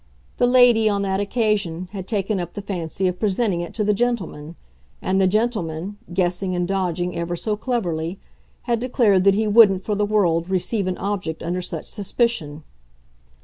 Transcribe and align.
The 0.37 0.47
lady, 0.47 0.89
on 0.89 1.03
that 1.03 1.19
occasion, 1.19 1.87
had 1.91 2.07
taken 2.07 2.39
up 2.39 2.53
the 2.55 2.63
fancy 2.63 3.07
of 3.07 3.19
presenting 3.19 3.61
it 3.61 3.71
to 3.75 3.83
the 3.83 3.93
gentleman, 3.93 4.55
and 4.99 5.21
the 5.21 5.27
gentleman, 5.27 5.97
guessing 6.11 6.55
and 6.55 6.67
dodging 6.67 7.15
ever 7.15 7.35
so 7.35 7.55
cleverly, 7.55 8.19
had 8.63 8.79
declared 8.79 9.25
that 9.25 9.35
he 9.35 9.45
wouldn't 9.47 9.83
for 9.83 9.93
the 9.93 10.03
world 10.03 10.49
receive 10.49 10.87
an 10.87 10.97
object 10.97 11.43
under 11.43 11.61
such 11.61 11.85
suspicion. 11.87 12.63